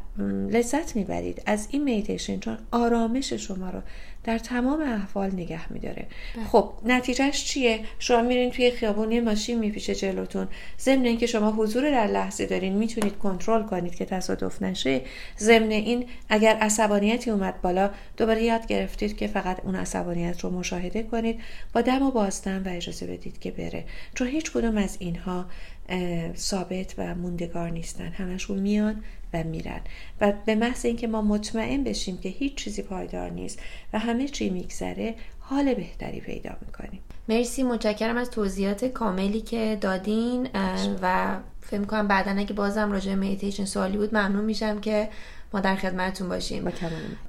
لذت 0.50 0.96
می‌برید 0.96 1.42
از 1.46 1.68
این 1.70 1.84
میتیشن 1.84 2.38
چون 2.38 2.58
آرامش 2.70 3.32
شما 3.32 3.70
رو 3.70 3.80
در 4.24 4.38
تمام 4.38 4.80
احوال 4.80 5.30
نگه 5.30 5.72
میداره. 5.72 6.06
بله. 6.36 6.44
خب 6.44 6.72
نتیجهش 6.84 7.44
چیه؟ 7.44 7.80
شما 7.98 8.22
میرین 8.22 8.50
توی 8.50 8.70
خیابون 8.70 9.20
ماشین 9.20 9.58
میپیشه 9.58 9.94
جلوتون. 9.94 10.48
ضمن 10.80 11.04
اینکه 11.04 11.26
شما 11.26 11.50
حضور 11.50 11.90
در 11.90 12.06
لحظه 12.06 12.46
دارین 12.46 12.72
می‌تونید 12.72 13.18
کنترل 13.18 13.62
کنید 13.62 13.94
که 13.94 14.04
تصادف 14.04 14.62
نشه. 14.62 15.00
ضمن 15.38 15.70
این 15.70 16.06
اگر 16.28 16.56
عصبانیتی 16.56 17.30
اومد 17.30 17.60
بالا 17.62 17.90
دوباره 18.16 18.42
یاد 18.42 18.66
گرفتید 18.66 19.16
که 19.16 19.26
فقط 19.26 19.60
اون 19.64 19.74
عصبانیت 19.74 20.40
رو 20.40 20.50
مشاهده 20.50 21.02
کنید. 21.02 21.40
با 21.72 21.80
دم 21.80 22.02
و 22.02 22.10
بازدم 22.10 22.62
و 22.66 22.68
اجازه 22.68 23.06
بدید 23.06 23.38
که 23.38 23.50
بره. 23.50 23.84
چون 24.14 24.28
هیچ 24.28 24.52
کدوم 24.52 24.76
از 24.76 24.96
اینها 25.00 25.46
ثابت 26.36 26.94
و 26.98 27.14
موندگار 27.14 27.70
نیستن. 27.70 28.08
همشون 28.08 28.58
میان 28.58 29.02
و 29.34 29.42
میرن. 29.42 29.80
و 30.20 30.32
به 30.46 30.54
محض 30.54 30.84
اینکه 30.84 31.06
ما 31.06 31.22
مطمئن 31.22 31.84
بشیم 31.84 32.18
که 32.18 32.28
هیچ 32.28 32.54
چیزی 32.54 32.82
پایدار 32.82 33.30
نیست 33.30 33.58
و 33.92 33.98
همه 33.98 34.28
چی 34.28 34.50
میگذره 34.50 35.14
حال 35.40 35.74
بهتری 35.74 36.20
پیدا 36.20 36.50
می‌کنیم. 36.66 37.00
مرسی. 37.28 37.62
متشکرم 37.62 38.16
از 38.16 38.30
توضیحات 38.30 38.84
کاملی 38.84 39.40
که 39.40 39.78
دادین. 39.80 40.48
و 41.02 41.36
فکر 41.60 41.84
کنم 41.84 42.08
بعدا 42.08 42.30
اگه 42.30 42.52
بازم 42.52 42.92
راجع 42.92 43.14
مدیتیشن 43.14 43.64
سوالی 43.64 43.96
بود 43.96 44.14
ممنون 44.14 44.44
میشم 44.44 44.80
که 44.80 45.08
ما 45.52 45.60
در 45.60 45.76
خدمتتون 45.76 46.28
باشیم. 46.28 46.72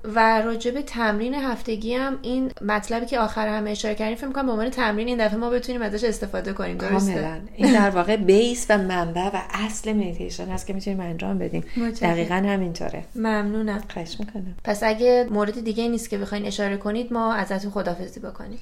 و 0.03 0.41
راجع 0.41 0.71
به 0.71 0.81
تمرین 0.81 1.33
هفتگی 1.33 1.93
هم 1.93 2.19
این 2.21 2.51
مطلبی 2.61 3.05
که 3.05 3.19
آخر 3.19 3.47
هم 3.47 3.67
اشاره 3.67 3.95
کردیم 3.95 4.15
فکر 4.15 4.31
کنم 4.31 4.45
به 4.45 4.51
عنوان 4.51 4.69
تمرین 4.69 5.07
این 5.07 5.25
دفعه 5.25 5.37
ما 5.37 5.49
بتونیم 5.49 5.81
ازش 5.81 6.03
استفاده 6.03 6.53
کنیم 6.53 6.77
درسته؟ 6.77 7.41
این 7.55 7.73
در 7.73 7.89
واقع 7.89 8.15
base 8.15 8.65
و 8.69 8.77
منبع 8.77 9.29
و 9.33 9.41
اصل 9.53 9.93
مدیتیشن 9.93 10.45
هست 10.47 10.67
که 10.67 10.73
می‌تونیم 10.73 10.99
انجام 10.99 11.37
بدیم. 11.37 11.63
دقیقا 12.01 12.35
همینطوره. 12.35 13.03
ممنونم. 13.15 13.83
خواهش 13.93 14.15
می‌کنم. 14.19 14.55
پس 14.63 14.83
اگه 14.83 15.27
مورد 15.29 15.63
دیگه 15.63 15.87
نیست 15.87 16.09
که 16.09 16.17
بخواین 16.17 16.45
اشاره 16.45 16.77
کنید 16.77 17.13
ما 17.13 17.33
ازتون 17.33 17.71
خدافظی 17.71 18.19
بکنیم. 18.19 18.59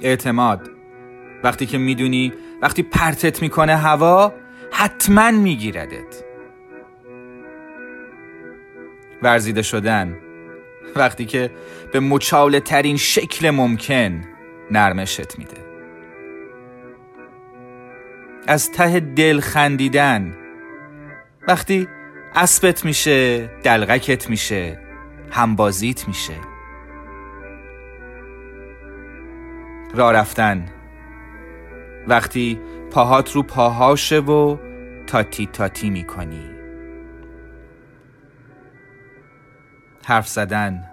اعتماد. 0.02 0.70
وقتی 1.44 1.66
که 1.66 1.78
می‌دونی 1.78 2.34
وقتی 2.62 2.84
پرتت 2.84 3.42
می‌کنه 3.42 3.78
هوا 3.78 4.34
حتما 4.72 5.32
میگیردت. 5.32 6.24
ورزیده 9.24 9.62
شدن. 9.62 10.18
وقتی 10.96 11.26
که 11.26 11.52
به 11.92 12.00
مچاله 12.00 12.60
ترین 12.60 12.98
شکل 12.98 13.50
ممکن 13.50 14.22
نرمشت 14.72 15.40
میده. 15.40 15.58
از 18.48 18.72
ته 18.72 19.00
دل 19.00 19.40
خندیدن. 19.40 20.38
وقتی 21.48 21.88
اسبت 22.36 22.86
میشه 22.86 23.48
دلغکت 23.64 24.30
میشه 24.30 24.80
همبازیت 25.32 26.08
میشه. 26.08 26.34
را 29.94 30.12
رفتن. 30.12 30.66
وقتی 32.08 32.60
پاهات 32.92 33.32
رو 33.32 33.44
پاهاشه 33.44 34.20
و 34.20 34.58
تاتی 35.08 35.46
تاتی 35.46 35.90
می‌کنی. 35.90 36.50
حرف 40.06 40.28
زدن. 40.28 40.90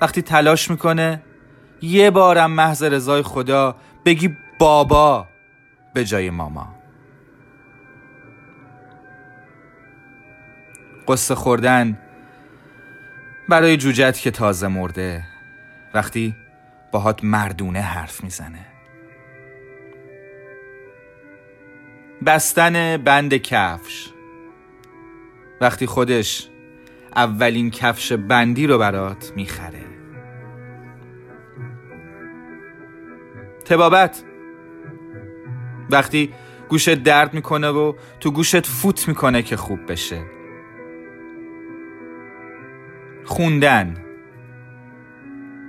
وقتی 0.00 0.22
تلاش 0.22 0.70
می‌کنه 0.70 1.22
یه 1.82 2.10
بارم 2.10 2.50
محض 2.50 2.82
رضای 2.82 3.22
خدا 3.22 3.76
بگی 4.04 4.36
بابا 4.58 5.26
به 5.94 6.04
جای 6.04 6.30
ماما. 6.30 6.74
قصه 11.08 11.34
خوردن 11.34 11.98
برای 13.48 13.76
جوجت 13.76 14.18
که 14.18 14.30
تازه 14.30 14.68
مرده. 14.68 15.24
وقتی 15.94 16.34
باهات 16.98 17.24
مردونه 17.24 17.80
حرف 17.80 18.24
می‌زنه. 18.24 18.66
بستن 22.26 22.96
بند 22.96 23.34
کفش. 23.34 24.08
وقتی 25.60 25.86
خودش 25.86 26.48
اولین 27.16 27.70
کفش 27.70 28.12
بندی 28.12 28.66
رو 28.66 28.78
برات 28.78 29.32
می‌خره. 29.36 29.84
تبابت. 33.64 34.22
وقتی 35.90 36.34
گوشت 36.68 36.94
درد 36.94 37.34
می‌کنه 37.34 37.68
و 37.68 37.92
تو 38.20 38.30
گوشت 38.30 38.66
فوت 38.66 39.08
می‌کنه 39.08 39.42
که 39.42 39.56
خوب 39.56 39.92
بشه. 39.92 40.22
خوندن. 43.24 44.07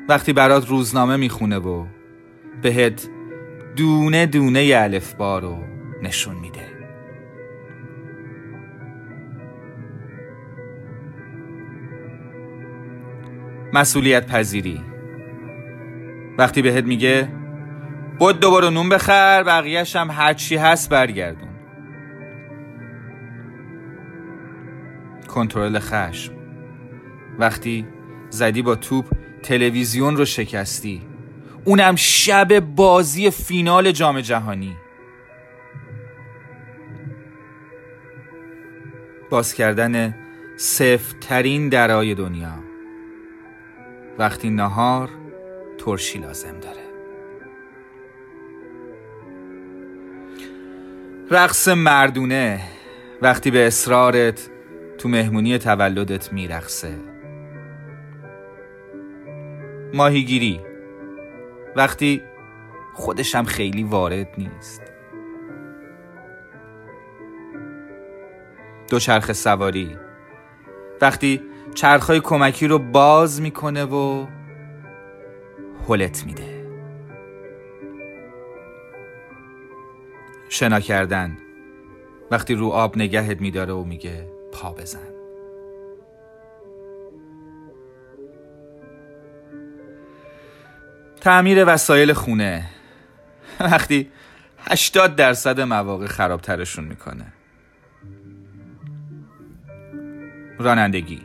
وقتی 0.09 0.33
برات 0.33 0.67
روزنامه 0.67 1.17
می‌خونه 1.17 1.57
و 1.57 1.85
بهت 2.61 3.09
دونه 3.75 4.25
دونه 4.25 4.71
الفبا 4.75 5.39
رو 5.39 5.63
نشون 6.03 6.35
میده. 6.35 6.69
مسئولیت 13.73 14.27
پذیری. 14.27 14.81
وقتی 16.37 16.61
بهت 16.61 16.83
میگه 16.83 17.29
بود 18.19 18.39
دوباره 18.39 18.69
نون 18.69 18.89
بخر 18.89 19.43
بقیهش 19.43 19.95
هم 19.95 20.11
هرچی 20.11 20.55
هست 20.55 20.89
برگردون. 20.89 21.49
کنترل 25.27 25.79
خشم. 25.79 26.33
وقتی 27.39 27.87
زدی 28.29 28.61
با 28.61 28.75
توپ 28.75 29.18
تلویزیون 29.43 30.17
رو 30.17 30.25
شکستی. 30.25 31.01
اونم 31.65 31.95
شب 31.95 32.59
بازی 32.59 33.31
فینال 33.31 33.91
جام 33.91 34.21
جهانی. 34.21 34.75
باز 39.29 39.53
کردن 39.53 40.15
سفترین 40.57 41.69
درای 41.69 42.15
دنیا. 42.15 42.53
وقتی 44.17 44.49
نهار 44.49 45.09
ترشی 45.77 46.19
لازم 46.19 46.59
داره. 46.59 46.89
رقص 51.31 51.67
مردونه 51.67 52.61
وقتی 53.21 53.51
به 53.51 53.67
اصرارت 53.67 54.49
تو 54.97 55.09
مهمونی 55.09 55.57
تولدت 55.57 56.33
میرقصه. 56.33 57.08
ماهیگیری. 59.93 60.59
وقتی 61.75 62.21
خودشم 62.93 63.43
خیلی 63.43 63.83
وارد 63.83 64.27
نیست. 64.37 64.81
دوچرخه 68.89 69.33
سواری. 69.33 69.97
وقتی 71.01 71.41
چرخهای 71.75 72.19
کمکی 72.19 72.67
رو 72.67 72.79
باز 72.79 73.41
می‌کنه 73.41 73.85
و 73.85 74.25
هلت 75.87 76.25
میده. 76.25 76.65
شنا 80.49 80.79
کردن. 80.79 81.37
وقتی 82.31 82.53
رو 82.53 82.67
آب 82.67 82.97
نگهت 82.97 83.41
میداره 83.41 83.73
و 83.73 83.83
میگه 83.83 84.27
پا 84.51 84.71
بزن. 84.71 85.18
تعمیر 91.29 91.63
وسایل 91.67 92.13
خونه. 92.13 92.65
وقتی 93.59 94.09
80 94.69 95.15
درصد 95.15 95.61
مواقع 95.61 96.07
خرابترشون 96.07 96.85
می‌کنه. 96.85 97.25
رانندگی. 100.59 101.21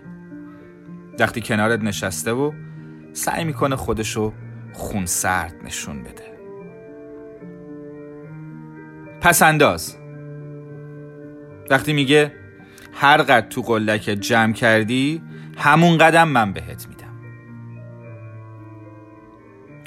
وقتی 1.18 1.40
کنارت 1.40 1.80
نشسته 1.80 2.32
و 2.32 2.52
سعی 3.12 3.44
می‌کنه 3.44 3.76
خودشو 3.76 4.32
خون 4.72 5.06
سرد 5.06 5.54
نشون 5.64 6.02
بده. 6.02 6.38
پس 9.20 9.42
انداز 9.42 9.96
وقتی 11.70 11.92
میگه 11.92 12.32
هر 12.94 13.22
قد 13.22 13.48
تو 13.48 13.62
قلک 13.62 14.02
جمع 14.02 14.52
کردی 14.52 15.22
همون 15.56 15.98
قدم 15.98 16.28
من 16.28 16.52
بهت 16.52 16.88
میدم. 16.88 17.03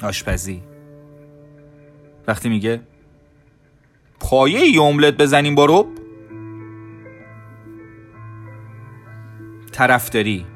آشپزی. 0.02 0.62
وقتی 2.26 2.48
میگه 2.48 2.80
پایه 4.20 4.60
ای 4.60 4.78
املت 4.78 5.16
بزنیم 5.16 5.54
با 5.54 5.66
رب؟ 5.66 5.86
طرفداری. 9.72 10.46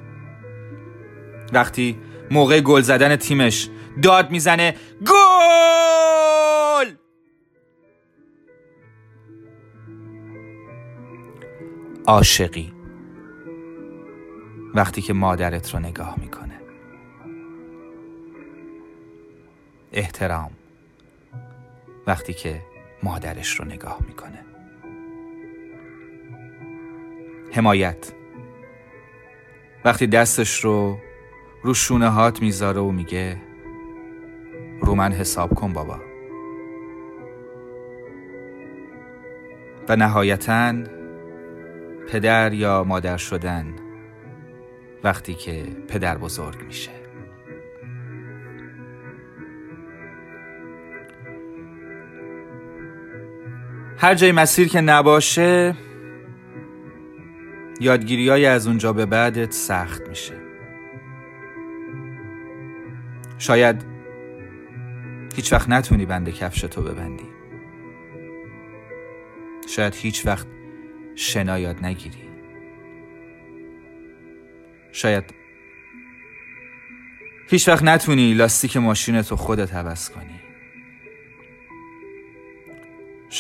وقتی 1.53 1.99
موقع 2.31 2.61
گل 2.61 2.81
زدن 2.81 3.17
تیمش 3.17 3.69
داد 4.03 4.31
می‌زنه 4.31 4.77
گل! 5.01 6.95
عاشقی. 12.07 12.73
وقتی 14.75 15.03
که 15.03 15.13
مادرت 15.13 15.75
رو 15.75 15.81
نگاه 15.81 16.15
می‌کنه. 16.21 16.52
احترام. 19.93 20.51
وقتی 22.07 22.33
که 22.35 22.63
مادرش 23.03 23.61
رو 23.61 23.65
نگاه 23.65 23.99
می‌کنه. 24.07 24.45
حمایت. 27.53 28.13
وقتی 29.85 30.07
دستش 30.07 30.65
رو 30.65 30.99
رو 31.63 31.75
شونه 31.75 32.09
هات 32.09 32.43
می‌ذاره 32.43 32.81
و 32.81 32.91
میگه 32.91 33.43
رو 34.81 34.95
من 34.95 35.13
حساب 35.13 35.55
کن 35.55 35.73
بابا. 35.73 36.01
و 39.89 39.97
نهایتا 39.97 40.75
پدر 42.09 42.53
یا 42.53 42.85
مادر 42.85 43.17
شدن 43.17 43.75
وقتی 45.05 45.35
که 45.35 45.63
پدر 45.89 46.19
بزرگ 46.19 46.63
میشه. 46.63 47.02
هر 54.03 54.15
جای 54.15 54.33
مسیر 54.33 54.69
که 54.69 54.81
نباشه 54.81 55.77
یادگیری 57.81 58.29
های 58.29 58.47
از 58.47 58.67
اونجا 58.67 58.93
به 58.93 59.07
بعدت 59.07 59.53
سخت 59.53 60.09
میشه. 60.09 60.35
شاید 63.39 63.85
هیچ 65.37 65.53
وقت 65.53 65.69
نتونی 65.69 66.07
بند 66.07 66.29
کفش 66.29 66.61
تو 66.61 66.83
ببندی. 66.83 67.29
شاید 69.69 69.95
هیچ 69.95 70.27
وقت 70.27 70.47
شنا 71.15 71.59
یاد 71.59 71.85
نگیری. 71.85 72.29
شاید 74.93 75.25
هیچ 77.49 77.69
وقت 77.69 77.83
نتونی 77.83 78.35
لاستیک 78.35 78.77
ماشین 78.77 79.23
تو 79.23 79.37
خودت 79.37 79.75
عوض 79.75 80.11
کنی. 80.11 80.52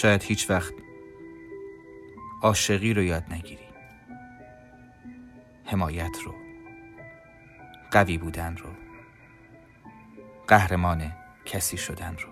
شاید 0.02 0.22
هیچ 0.22 0.50
وقت 0.50 0.74
عاشقی 2.42 2.94
رو 2.94 3.02
یاد 3.02 3.32
نگیری. 3.32 3.68
حمایت 5.64 6.16
رو 6.24 6.34
قوی 7.90 8.18
بودن 8.18 8.56
رو 8.56 8.68
قهرمان 10.46 11.12
کسی 11.44 11.76
شدن 11.76 12.16
رو. 12.16 12.28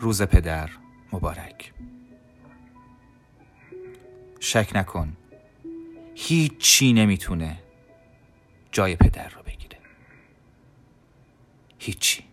روز 0.00 0.22
پدر 0.22 0.70
مبارک. 1.12 1.72
شک 4.40 4.70
نکن 4.74 5.16
هیچی 6.14 6.92
نمی‌تونه 6.92 7.58
جای 8.72 8.96
پدر 8.96 9.28
رو 9.28 9.42
بگیره. 9.42 9.78
هیچی. 11.78 12.25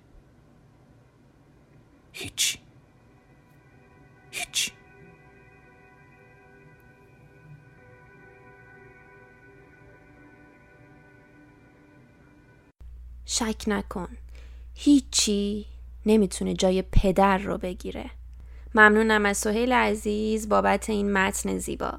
هیچی 2.14 2.60
هیچی 4.32 4.72
شک 13.26 13.64
نکن. 13.68 14.08
هیچی 14.76 15.66
نمی‌تونه 16.06 16.54
جای 16.54 16.82
پدر 16.82 17.38
رو 17.38 17.58
بگیره. 17.58 18.10
ممنونم 18.76 19.26
از 19.26 19.38
سهیل 19.38 19.74
عزیز 19.74 20.50
بابت 20.50 20.90
این 20.90 21.14
متن 21.14 21.58
زیبا. 21.58 21.94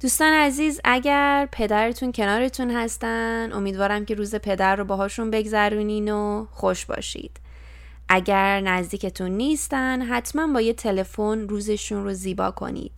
دوستان 0.00 0.32
عزیز 0.32 0.80
اگر 0.84 1.48
پدرتون 1.52 2.12
کنارتون 2.12 2.70
هستن 2.70 3.52
امیدوارم 3.52 4.04
که 4.04 4.14
روز 4.14 4.34
پدر 4.34 4.76
رو 4.76 4.84
باهاشون 4.84 5.30
بگذرونین 5.30 6.12
و 6.12 6.46
خوش 6.50 6.86
باشید. 6.86 7.40
اگر 8.12 8.60
نزدیکتون 8.60 9.30
نیستن 9.30 10.02
حتما 10.02 10.46
با 10.52 10.60
یه 10.60 10.72
تلفن 10.72 11.48
روزشون 11.48 12.04
رو 12.04 12.12
زیبا 12.12 12.50
کنید. 12.50 12.92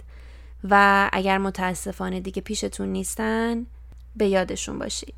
و 0.70 1.08
اگر 1.12 1.38
متاسفانه 1.38 2.20
دیگه 2.20 2.42
پیشتون 2.42 2.88
نیستن 2.88 3.66
به 4.16 4.26
یادشون 4.26 4.78
باشید. 4.78 5.14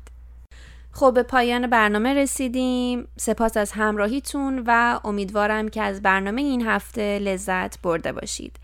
خب 0.91 1.13
به 1.13 1.23
پایان 1.23 1.67
برنامه 1.67 2.13
رسیدیم. 2.13 3.07
سپاس 3.17 3.57
از 3.57 3.71
همراهیتون 3.71 4.63
و 4.67 4.99
امیدوارم 5.03 5.69
که 5.69 5.81
از 5.81 6.01
برنامه 6.01 6.41
این 6.41 6.67
هفته 6.67 7.19
لذت 7.19 7.81
برده 7.81 8.11
باشید. 8.11 8.55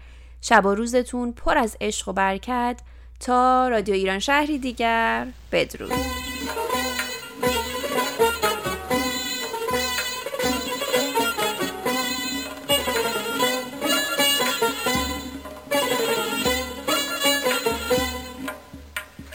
شب 0.41 0.65
و 0.65 0.75
روزتون 0.75 1.31
پر 1.31 1.57
از 1.57 1.77
عشق 1.81 2.07
و 2.07 2.13
برکت. 2.13 2.81
تا 3.19 3.67
رادیو 3.67 3.95
ایران 3.95 4.19
شهری 4.19 4.57
دیگر 4.57 5.27
بدرود. 5.51 6.30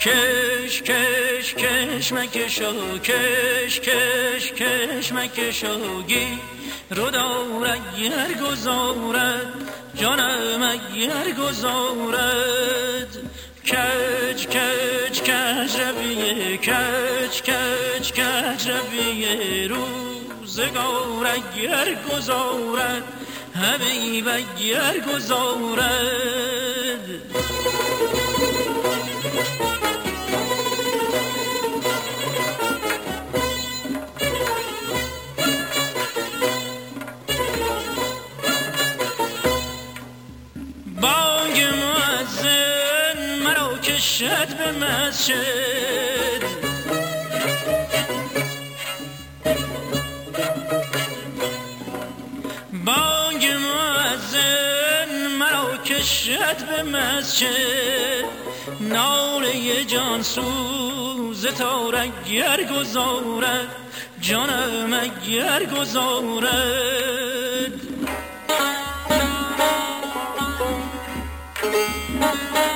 کش 0.06 0.82
کش 0.82 1.54
کش 1.54 2.12
مکشو 2.12 2.98
کش 2.98 3.80
کش 3.80 4.52
کش 4.52 5.12
مکشو 5.12 6.02
گی 6.02 6.38
رو 6.90 7.10
دار 7.10 7.66
اگر 7.66 8.32
گذارد 8.42 9.46
جانم 9.94 10.62
اگر 10.62 11.30
گذارد 11.32 13.18
کج 13.66 14.46
کج 14.46 15.20
کج 15.22 15.80
رویه 15.80 16.56
کج 16.56 17.42
کج 17.42 18.12
کج 18.12 18.70
رویه 18.70 19.68
روزگار 19.68 21.26
اگر 21.26 21.96
گذارد 22.10 23.02
حبیب 23.54 24.28
اگر 24.28 25.00
گذارد 25.00 26.56
کشد 44.26 44.56
به 44.58 44.72
مسجد. 44.72 45.36
بانگ 52.84 53.46
مؤذن 53.46 55.26
مرا 55.38 55.76
کشد 55.76 56.66
به 56.66 56.82
مسجد. 56.82 58.24
ناله 58.80 59.84
جان 59.84 60.22
سوز 60.22 61.46
تا 61.46 61.90
اگر 61.90 62.64
گذارد. 62.64 63.68
جانم 64.20 64.92
اگر 64.92 65.64
گذارد. 65.64 67.06
ما 72.20 72.75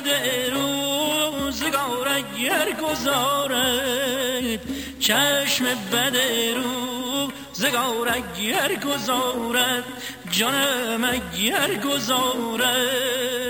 بد 0.00 0.08
روزگار 0.52 2.08
اگر 2.08 2.72
گذارد 2.72 4.60
چشم 5.00 5.64
بد 5.92 6.16
روزگار 6.56 8.08
اگر 8.08 8.74
گذارد 8.74 9.84
جانم 10.30 11.04
اگر 11.04 11.74
گذارد 11.74 13.47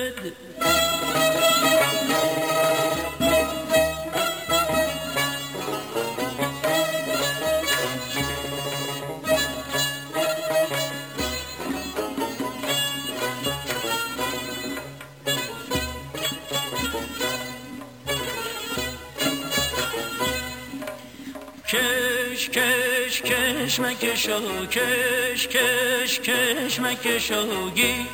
کش 21.69 22.49
کش 22.49 23.23
کش 23.23 23.81
مکشو 23.81 24.67
کش 24.67 25.49
کش 25.49 26.21
کش 26.21 26.81
مکشوگی 26.81 28.07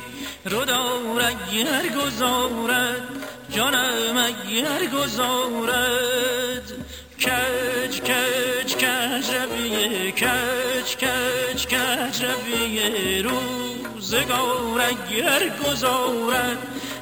رو 0.45 0.65
دار 0.65 1.21
اگر 1.21 1.87
گذارد 1.87 3.01
جانم 3.49 4.17
اگر 4.17 4.85
گذارد 4.85 6.71
کج 7.19 8.01
کج 8.01 8.75
کج 8.75 9.31
رویه 9.35 10.11
کج 10.11 10.95
کج 11.01 11.67
کج 11.67 12.25
رویه 12.25 13.21
روزگار 13.21 14.81
اگر 14.81 15.49
گذارد 15.49 16.57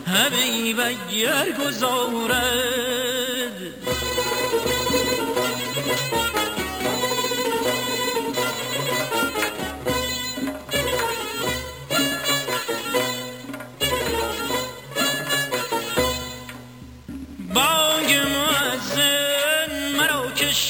حبیب 0.07 0.79
اگر 0.79 1.51
گذارد 1.51 3.22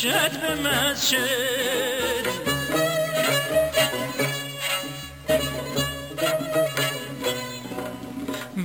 مرا 0.04 0.12
کشد 0.12 0.42
به 0.42 0.56
مسجد. 0.56 1.18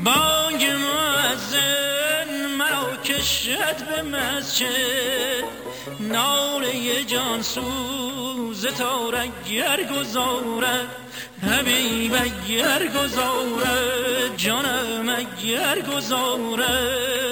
بانگ 0.04 0.64
معزن 0.64 2.46
مرا 2.58 2.96
کشد 3.04 3.86
به 3.88 4.02
مسجد. 4.02 5.44
ناله 6.00 7.04
جان 7.04 7.42
سوز 7.42 8.66
تا 8.66 9.10
اگر 9.10 9.82
گذارد. 9.82 10.88
حبیب 11.42 12.14
اگر 12.14 12.86
گذارد 12.86 14.36
جانم 14.36 15.08
اگر 15.08 15.80
گذارد. 15.80 17.27